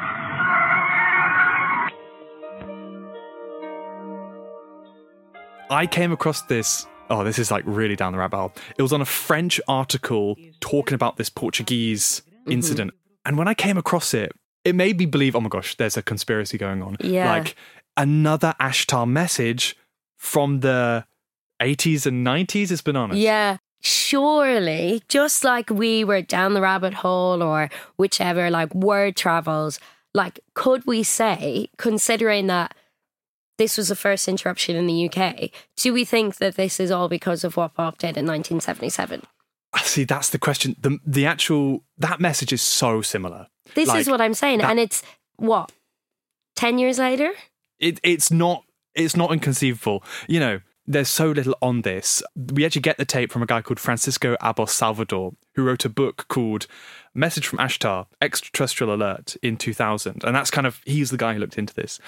[5.71, 6.87] I came across this.
[7.11, 8.53] Oh, this is like really down the rabbit hole.
[8.79, 12.53] It was on a French article talking about this Portuguese mm-hmm.
[12.53, 12.93] incident.
[13.27, 14.33] And when I came across it,
[14.65, 16.97] it made me believe, oh my gosh, there's a conspiracy going on.
[17.01, 17.31] Yeah.
[17.31, 17.57] Like
[17.97, 19.77] another Ashtar message
[20.17, 21.05] from the
[21.61, 23.19] 80s and 90s, it's been honest.
[23.19, 23.59] Yeah.
[23.81, 29.79] Surely, just like we were down the rabbit hole or whichever, like word travels,
[30.15, 32.75] like, could we say, considering that
[33.57, 37.09] this was the first interruption in the UK, do we think that this is all
[37.09, 39.23] because of what Bob did in 1977?
[39.89, 40.77] See, that's the question.
[40.81, 43.49] The, the actual, that message is so similar.
[43.75, 44.59] This Like, is what I'm saying.
[44.59, 45.03] that- and it's
[45.37, 45.73] what?
[46.57, 47.33] 10 years later?
[47.79, 50.03] it, it's not it's not inconceivable.
[50.27, 52.23] You know, there's so little on this.
[52.35, 55.89] We actually get the tape from a guy called Francisco Abos Salvador, who wrote a
[55.89, 56.67] book called
[57.15, 60.25] Message from Ashtar, Extraterrestrial Alert in 2000.
[60.25, 62.01] And that's kind of, he's the guy who looked into this.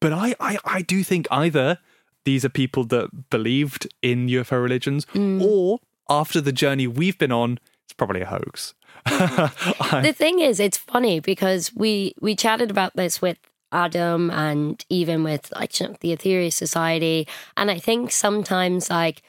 [0.00, 1.78] But I, I, I do think either
[2.24, 5.42] these are people that believed in UFO religions, mm.
[5.42, 8.74] or after the journey we've been on, it's probably a hoax.
[9.06, 13.38] The thing is, it's funny because we we chatted about this with
[13.72, 19.22] Adam and even with like the Aetherius Society, and I think sometimes like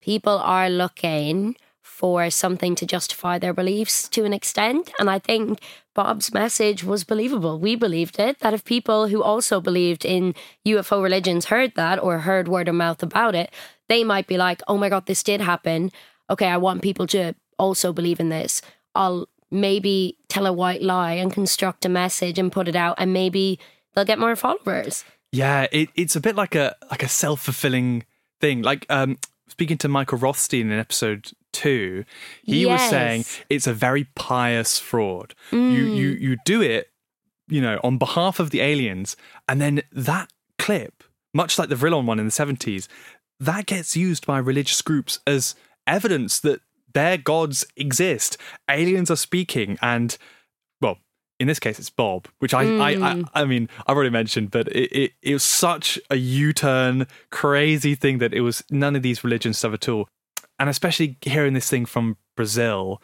[0.00, 5.60] people are looking for something to justify their beliefs to an extent, and I think
[5.94, 7.58] Bob's message was believable.
[7.58, 8.38] We believed it.
[8.40, 10.34] That if people who also believed in
[10.66, 13.52] UFO religions heard that or heard word of mouth about it,
[13.92, 15.90] they might be like, "Oh my god, this did happen."
[16.30, 18.62] Okay, I want people to also believe in this.
[18.94, 23.12] I'll maybe tell a white lie and construct a message and put it out, and
[23.12, 23.58] maybe
[23.94, 25.04] they'll get more followers.
[25.30, 28.04] Yeah, it, it's a bit like a like a self fulfilling
[28.40, 28.62] thing.
[28.62, 32.04] Like um, speaking to Mikael Rothstein in episode two,
[32.42, 35.34] he was saying it's a very pious fraud.
[35.50, 35.96] You Mm.
[35.96, 36.90] you you do it,
[37.48, 39.16] you know, on behalf of the aliens,
[39.48, 42.88] and then that clip, much like the Vrillon one in the seventies,
[43.42, 45.54] that gets used by religious groups as
[45.86, 46.60] evidence that
[46.94, 48.36] their gods exist.
[48.70, 50.16] Aliens are speaking, and
[50.80, 50.98] well,
[51.40, 53.28] in this case, it's Bob, which I, I, I, Mm.
[53.34, 58.18] I mean, I've already mentioned, but it, it, it was such a U-turn, crazy thing
[58.18, 60.08] that it was none of these religion stuff at all,
[60.58, 63.02] and especially hearing this thing from Brazil.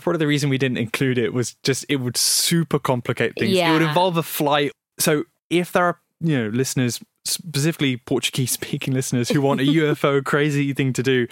[0.00, 3.52] Probably the reason we didn't include it was just it would super complicate things.
[3.52, 3.70] Yeah.
[3.70, 4.70] It would involve a flight.
[5.00, 10.72] So if there are you know listeners, specifically Portuguese-speaking listeners, who want a UFO crazy
[10.72, 11.26] thing to do,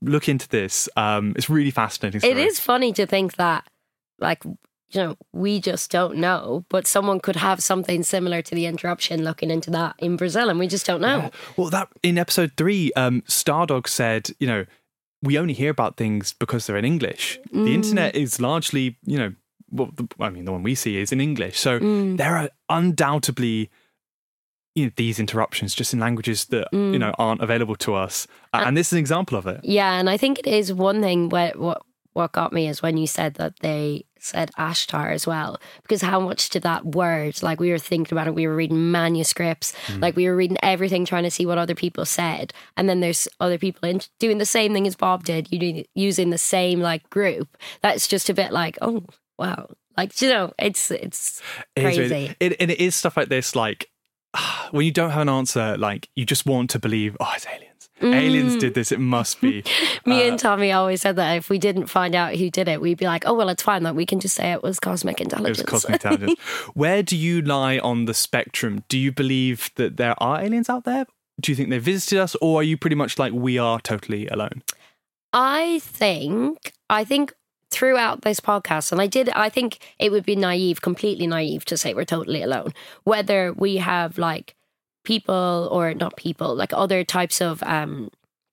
[0.00, 0.88] look into this.
[0.96, 2.18] Um, it's really fascinating.
[2.18, 2.42] It story.
[2.44, 3.66] is funny to think that,
[4.18, 8.66] like, you know, we just don't know, but someone could have something similar to the
[8.66, 11.30] interruption looking into that in Brazil, and we just don't know.
[11.56, 14.66] Well, that in episode three, um, Stardog said, you know,
[15.22, 17.38] we only hear about things because they're in English.
[17.52, 17.74] The Mm.
[17.74, 19.32] internet is largely, you know,
[19.70, 21.58] well, the, I mean, the one we see is in English.
[21.58, 22.16] So Mm.
[22.18, 23.70] there are undoubtedly,
[24.74, 26.98] you know, these interruptions just in languages that you Mm.
[27.00, 29.60] know aren't available to us, Uh, and this is an example of it.
[29.64, 31.82] Yeah, and I think it is one thing what what
[32.14, 36.20] what got me is when you said that they said Ashtar as well, because how
[36.20, 37.42] much did that word?
[37.42, 41.04] Like we were thinking about it, we were reading manuscripts, like we were reading everything,
[41.06, 44.44] trying to see what other people said, and then there's other people in, doing the
[44.46, 47.56] same thing as Bob did, you do, using the same like group.
[47.80, 49.04] That's just a bit like, oh
[49.38, 51.40] wow, like you know, it's it's
[51.74, 52.02] It is crazy.
[52.14, 53.88] really- it, and it is stuff like this, like
[54.70, 57.68] when you don't have an answer, like you just want to believe, oh, it's aliens.
[58.00, 58.58] Aliens Mm.
[58.60, 58.90] did this.
[58.90, 59.62] It must be.
[60.06, 62.80] Me Uh, and Tommie always said that if we didn't find out who did it,
[62.80, 65.20] we'd be like, oh, well, it's fine that we can just say it was cosmic
[65.20, 65.60] intelligence.
[65.60, 66.40] It was cosmic intelligence.
[66.74, 68.82] Where do you lie on the spectrum?
[68.88, 71.06] Do you believe that there are aliens out there?
[71.40, 74.26] Do you think they visited us, or are you pretty much like we are totally
[74.26, 74.62] alone?
[75.32, 77.32] I think, I think
[77.72, 81.76] throughout this podcast, and I did, I think it would be naive, completely naive to
[81.76, 82.72] say we're totally alone.
[83.04, 84.54] Whether we have like
[85.04, 88.10] people or not people, like other types of um,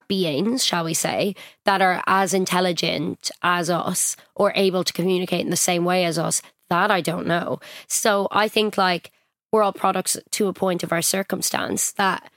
[0.08, 5.52] beings, shall we say, that are as intelligent as us or able to communicate in
[5.52, 7.60] the same way as us, that I don't know.
[7.88, 9.12] So I think like
[9.52, 12.30] we're all products to a point of our circumstance that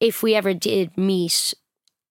[0.00, 1.54] if we ever did meet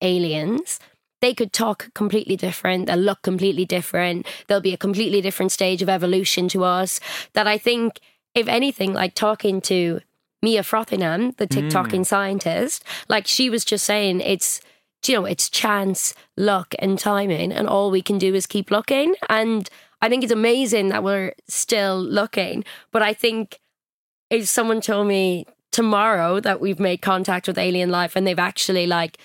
[0.02, 0.80] aliens,
[1.24, 5.82] they could talk completely different, they'll look completely different, there'll be a completely different stage
[5.82, 7.00] of evolution to us.
[7.32, 8.02] That I think,
[8.36, 10.02] if anything, like talking to
[10.42, 12.06] Mia Frothingham, the TikToking mm.
[12.06, 14.60] scientist, like she was just saying it's
[15.08, 19.16] you know, it's chance, luck, and timing, and all we can do is keep looking.
[19.30, 19.70] And
[20.02, 22.66] I think it's amazing that we're still looking.
[22.92, 23.60] But I think
[24.30, 28.88] if someone told me tomorrow that we've made contact with alien life and they've actually
[28.88, 29.18] like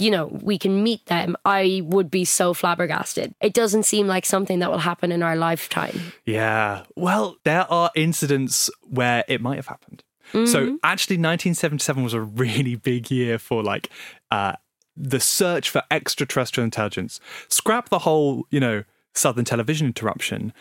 [0.00, 4.24] you know we can meet them i would be so flabbergasted it doesn't seem like
[4.26, 6.84] something that will happen in our lifetime Yeah.
[6.96, 10.02] Well, there are incidents where it might have happened.
[10.32, 13.90] So actually, 1977 was a really big year for like
[14.30, 14.54] uh,
[14.96, 17.18] the search for extraterrestrial intelligence.
[17.48, 20.52] Scrap the whole, you know, Southern television interruption.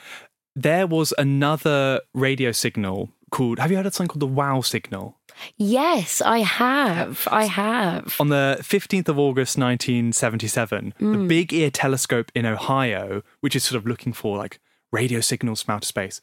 [0.56, 3.60] There was another radio signal called.
[3.60, 5.16] Have you heard of something called the WOW signal?
[5.56, 11.28] yes i have i have On the 15th of August 1977, the Mm.
[11.30, 14.60] Big Ear Telescope in Ohio, which is sort of looking for like
[14.92, 16.20] radio signals from outer space,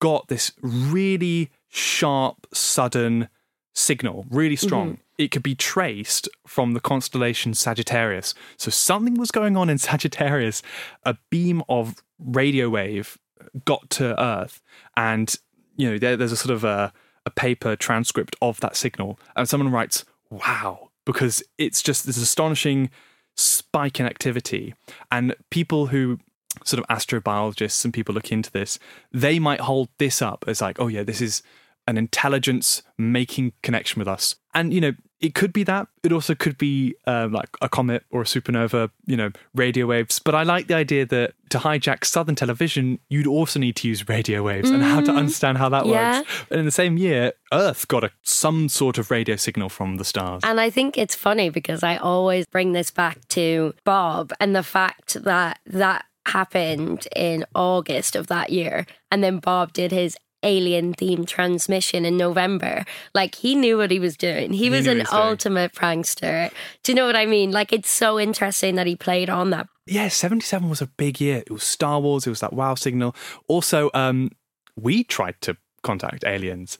[0.00, 3.28] got this really sharp, sudden
[3.74, 4.98] signal, really strong.
[5.18, 8.34] It could be traced from the constellation Sagittarius.
[8.56, 10.62] So something was going on in Sagittarius.
[11.04, 13.18] A beam of radio wave
[13.64, 14.62] got to Earth,
[14.96, 15.34] and
[15.76, 16.92] you know there, there's a sort of a,
[17.26, 22.90] a paper transcript of that signal, and someone writes, "Wow," because it's just this astonishing
[23.36, 24.74] spike in activity,
[25.10, 26.18] and people who
[26.64, 28.78] sort of astrobiologists and people look into this,
[29.12, 31.42] they might hold this up as like, oh yeah, this is
[31.86, 34.36] an intelligence making connection with us.
[34.54, 35.86] And you know, it could be that.
[36.02, 40.18] It also could be um, like a comet or a supernova, you know, radio waves.
[40.18, 44.08] But I like the idea that to hijack Southern television, you'd also need to use
[44.08, 45.16] radio waves and how to Mhm.
[45.18, 46.20] understand how that Yeah.
[46.20, 46.30] works.
[46.50, 50.04] And in the same year, Earth got a, some sort of radio signal from the
[50.04, 50.42] stars.
[50.44, 54.62] And I think it's funny because I always bring this back to Bob and the
[54.62, 58.86] fact that that happened in August of that year.
[59.10, 62.84] And then Bob did his alien themed transmission in November.
[63.14, 64.52] Like he knew what he was doing.
[64.52, 65.28] He, He was knew an what he was doing.
[65.30, 66.50] ultimate prankster.
[66.82, 67.50] Do you know what I mean?
[67.52, 69.66] Like it's so interesting that he played on that.
[69.86, 71.38] yeah, 77 was a big year.
[71.46, 73.14] It was Star Wars, it was that wow signal.
[73.48, 74.30] Also, um,
[74.76, 76.78] we tried to contact aliens.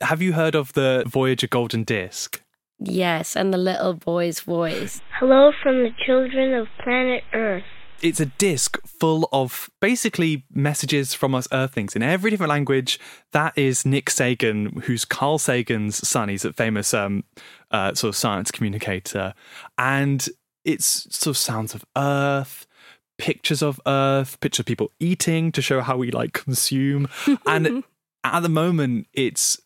[0.00, 2.42] Have you heard of the Voyager Golden Disc?
[2.84, 5.00] Yes, and the little boy's voice.
[5.20, 7.62] Hello from the children of planet Earth.
[8.02, 12.98] It's a disc full of basically messages from us Earthlings in every different language.
[13.30, 16.28] That is Nick Sagan, who's Carl Sagan's son.
[16.28, 17.22] He's a famous um,
[17.70, 19.34] uh, sort of science communicator.
[19.78, 20.28] And
[20.64, 22.66] it's sort of sounds of Earth,
[23.18, 27.08] pictures of Earth, pictures of people eating to show how we like consume.
[27.46, 27.84] and
[28.24, 29.60] at the moment, it's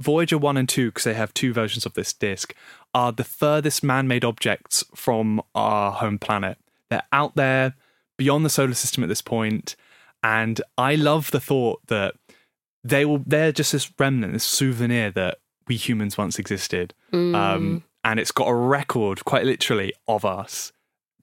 [0.00, 2.56] Voyager 1 and 2, because they have two versions of this disc,
[2.92, 6.58] are the furthest man made objects from our home planet.
[6.92, 7.74] They're out there
[8.18, 9.76] beyond the solar system at this point,
[10.22, 12.14] and I love the thought that
[12.84, 16.92] they will they're just this remnant, this souvenir that we humans once existed.
[17.10, 17.34] Mm.
[17.34, 20.72] Um, and it's got a record, quite literally, of us,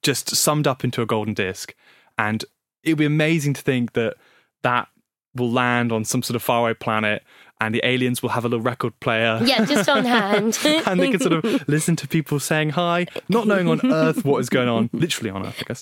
[0.02, 1.76] just summed up into a golden disc.
[2.18, 2.44] And
[2.84, 4.16] it'd be amazing to think that
[4.64, 4.88] that
[5.36, 7.24] will land on some sort of faraway planet
[7.62, 9.38] and the aliens will have a little record player.
[9.44, 10.58] Yeah, just on hand.
[10.64, 14.40] and they can sort of listen to people saying hi, not knowing on Earth what
[14.40, 15.82] is going on, literally on Earth, I guess.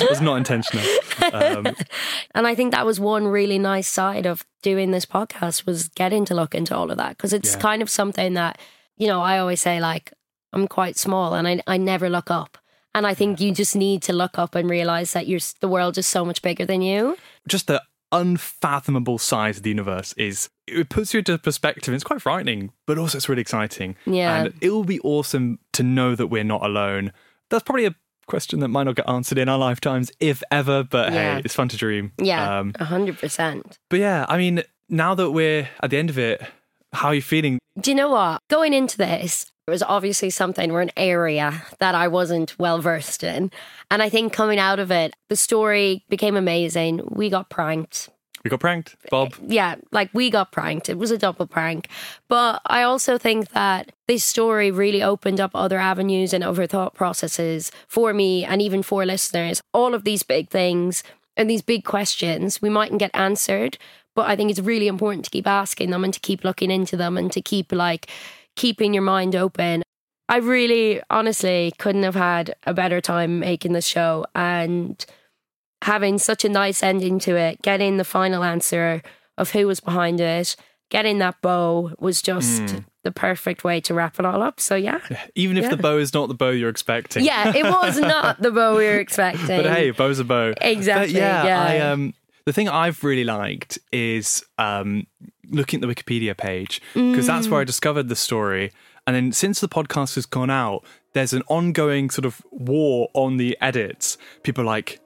[0.00, 0.84] it was not intentional.
[1.32, 1.66] Um,
[2.34, 6.24] And I think that was one really nice side of doing this podcast was getting
[6.26, 7.60] to look into all of that because it's Yeah.
[7.60, 8.58] kind of something that,
[8.96, 10.12] you know, I always say like
[10.52, 12.58] I'm quite small and I, I never look up.
[12.94, 15.98] And I think you just need to look up and realize that you're, the world
[15.98, 17.16] is so much bigger than you.
[17.48, 17.82] Just the
[18.12, 22.98] unfathomable size of the universe is it puts you into perspective it's quite frightening but
[22.98, 24.36] also it's really exciting Yeah.
[24.44, 27.12] and it will be awesome to know that we're not alone
[27.50, 27.94] that's probably a
[28.26, 31.34] question that might not get answered in our lifetimes if ever but Yeah.
[31.36, 33.78] hey it's fun to dream Yeah, um, a hundred percent.
[33.90, 36.40] but yeah i mean now that we're at the end of it
[36.92, 37.58] How are you feeling?
[37.78, 38.40] Do you know what?
[38.48, 43.22] Going into this, it was obviously something or an area that I wasn't well versed
[43.24, 43.50] in.
[43.90, 47.02] And I think coming out of it, the story became amazing.
[47.10, 48.08] We got pranked.
[48.44, 49.32] We got pranked, Bob.
[49.42, 50.88] Eh, yeah, like we got pranked.
[50.88, 51.88] It was a double prank.
[52.28, 56.94] But I also think that this story really opened up other avenues and other thought
[56.94, 59.60] processes for me and even for listeners.
[59.74, 61.02] All of these big things
[61.36, 63.78] and these big questions we mightn't get answered,
[64.14, 66.96] but I think it's really important to keep asking them and to keep looking into
[66.96, 68.10] them and to keep like
[68.56, 69.82] keeping your mind open.
[70.28, 75.04] I really honestly couldn't have had a better time making the show and
[75.82, 79.02] having such a nice ending to it, getting the final answer
[79.38, 80.56] of who was behind it,
[80.90, 82.84] getting that bow was just Mm.
[83.06, 84.60] The perfect way to wrap it all up.
[84.60, 84.98] So yeah.
[85.34, 85.70] Even if Yeah.
[85.70, 87.24] the bow is not the bow you're expecting.
[87.24, 89.46] Yeah, it was not the bow we were expecting.
[89.62, 90.52] but hey, bow's a bow.
[90.60, 91.62] Exactly, But yeah, yeah.
[91.62, 92.12] I um
[92.44, 95.06] the thing I've really liked is um
[95.50, 97.50] looking at the Wikipedia page because that's Mm.
[97.52, 98.72] where I discovered the story.
[99.06, 100.82] And then since the podcast has gone out,
[101.12, 104.18] there's an ongoing sort of war on the edits.
[104.42, 104.98] People are like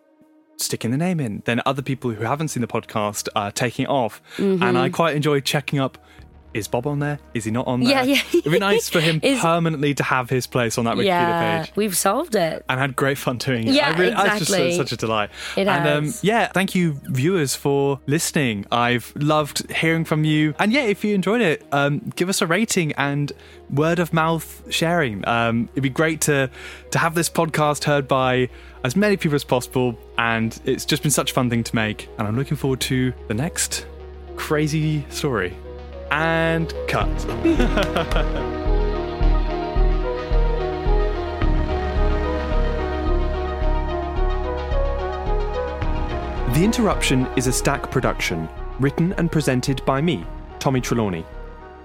[0.56, 1.42] sticking the name in.
[1.46, 4.20] Then other people who haven't seen the podcast are taking it off.
[4.38, 4.92] And I Mhm.
[4.92, 5.98] quite enjoy checking up.
[6.52, 7.18] Is Bob on there?
[7.32, 7.90] Is he not on there?
[7.90, 8.22] Yeah, yeah.
[8.40, 11.62] It'd be nice for him Is- permanently to have his place on that Wikipedia yeah,
[11.64, 12.64] page we've solved it.
[12.68, 13.74] and had great fun doing it.
[13.74, 14.76] Yeah, I really, It's just exactly.
[14.76, 15.30] such a delight.
[15.56, 18.66] It and um, yeah, thank you, viewers, for listening.
[18.72, 20.54] I've loved hearing from you.
[20.58, 23.32] And yeah, if you enjoyed it, um, give us a rating and
[23.70, 25.26] word of mouth sharing.
[25.28, 26.50] Um, it'd be great to
[26.90, 28.48] to have this podcast heard by
[28.82, 29.96] as many people as possible.
[30.18, 32.08] And it's just been such a fun thing to make.
[32.18, 33.86] And I'm looking forward to the next
[34.36, 35.54] crazy story.
[36.10, 37.08] And cut.
[46.60, 48.48] The Interruption is Acast production,
[48.80, 50.26] written and presented by me,
[50.58, 51.24] Tommie Trelawney.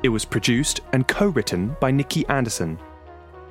[0.02, 2.80] It was produced and co written by Nicky Anderson.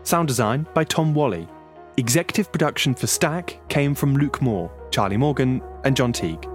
[0.02, 1.48] Sound design by Tom Wally.
[1.96, 6.46] Executive production for Acast came from Luke Moore, Charlie Morgan, and John Teague.